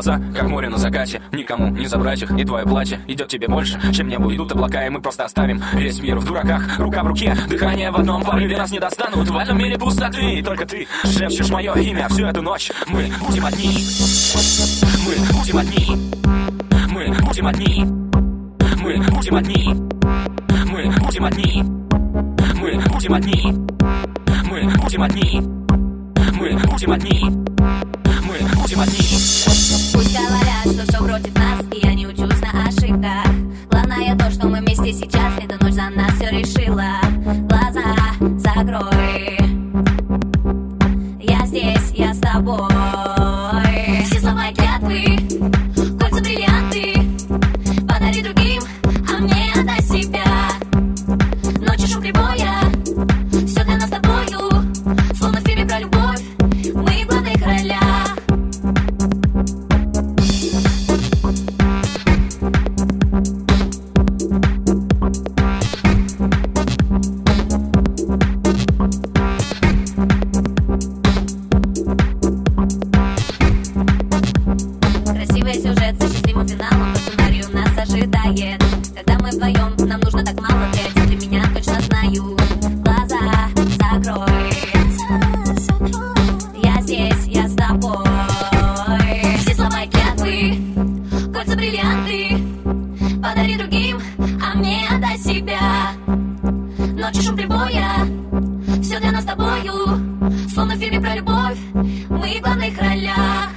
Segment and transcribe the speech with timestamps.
[0.00, 1.20] глаза, как море на закате.
[1.32, 4.88] Никому не забрать их, и твое платье идет тебе больше Чем небу идут облака, и
[4.88, 8.70] мы просто оставим Весь мир в дураках, рука в руке Дыхание в одном порыве нас
[8.70, 9.28] не достанут.
[9.28, 12.72] В этом мире пустоты, и только ты Шепчешь мое имя всю эту ночь.
[12.88, 13.78] Мы будем одни.
[15.06, 16.10] Мы будем одни.
[16.90, 17.84] Мы будем одни.
[18.80, 19.74] Мы будем одни.
[20.70, 21.62] Мы будем одни.
[22.60, 23.52] Мы будем одни.
[24.48, 25.40] Мы будем одни.
[26.38, 27.30] Мы будем одни.
[28.30, 29.49] Мы будем одни
[29.92, 33.26] Пусть говорят, что все против нас И я не учусь на ошибках.
[33.70, 37.00] Главное то, что мы вместе сейчас Эта ночь за нас все решила.
[37.48, 37.82] Глаза
[38.38, 38.99] закрой
[78.10, 78.62] надоед
[78.94, 81.06] Когда мы вдвоем, нам нужно так мало лет.
[81.06, 82.36] Для меня точно знаю.
[82.82, 83.48] Глаза
[83.78, 84.50] закрой.
[86.62, 88.04] Я здесь, я с тобой.
[89.38, 90.58] Все слова кеты,
[91.32, 92.38] кольца бриллианты.
[93.22, 94.00] Подари другим,
[94.42, 95.92] а мне отдай себя.
[96.98, 98.06] Ночи шум прибоя
[98.82, 99.72] Все для нас с тобою.
[100.52, 101.58] Словно в фильме про любовь
[102.08, 103.49] Мы в главных ролях.